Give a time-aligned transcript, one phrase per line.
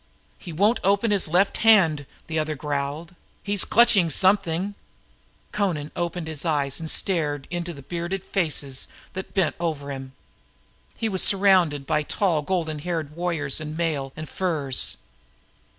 [0.39, 3.37] "He won't open his left hand," growled another, his voice indicating muscular strain.
[3.43, 4.75] "He's clutching something—"
[5.77, 10.13] Amra opened his eyes and stared into the bearded faces that bent over him.
[10.97, 14.97] He was surrounded by tall golden haired warriors in mail and furs.